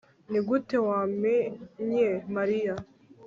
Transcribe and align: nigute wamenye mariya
nigute 0.31 0.75
wamenye 0.87 2.09
mariya 2.35 2.75